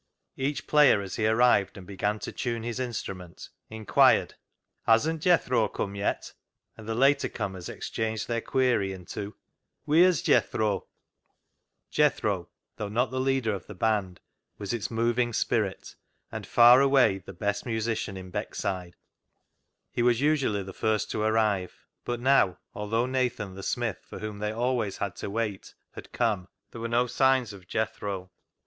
Each 0.35 0.65
player 0.65 0.99
as 1.03 1.17
he 1.17 1.27
arrived 1.27 1.77
and 1.77 1.85
began 1.85 2.17
to 2.21 2.31
tune 2.31 2.63
his 2.63 2.79
instrument, 2.79 3.49
inquired 3.69 4.33
—"Hasn't 4.87 5.21
Jethro 5.21 5.67
come 5.67 5.93
yet?" 5.93 6.33
and 6.75 6.89
the 6.89 6.95
later 6.95 7.29
comers 7.29 7.69
exchanged 7.69 8.27
their 8.27 8.41
query 8.41 8.93
into 8.93 9.35
—"Wheer's 9.85 10.23
Jethro?" 10.23 10.87
Jethro, 11.91 12.49
though 12.77 12.89
not 12.89 13.11
the 13.11 13.19
leader 13.19 13.53
of 13.53 13.67
the 13.67 13.75
band, 13.75 14.19
was 14.57 14.73
its 14.73 14.89
moving 14.89 15.33
spirit, 15.33 15.95
and 16.31 16.47
far 16.47 16.81
away 16.81 17.19
the 17.19 17.31
best 17.31 17.67
144 17.67 18.31
CLOG 18.41 18.55
SHOP 18.55 18.55
CHRONICLES 18.55 18.55
musician 18.55 18.73
in 18.89 18.91
Beckside. 18.95 18.97
He 19.91 20.01
was 20.01 20.19
usually 20.19 20.63
the 20.63 20.73
first 20.73 21.11
to 21.11 21.21
arrive; 21.21 21.85
but 22.05 22.19
now, 22.19 22.57
although 22.73 23.05
Nathan, 23.05 23.53
the 23.53 23.61
smith, 23.61 23.99
for 24.09 24.17
whom 24.17 24.39
they 24.39 24.51
always 24.51 24.97
had 24.97 25.15
to 25.17 25.29
wait, 25.29 25.75
had 25.91 26.11
come, 26.11 26.47
there 26.71 26.81
were 26.81 26.87
no 26.87 27.05
signs 27.05 27.53
of 27.53 27.67
Jethro. 27.67 28.31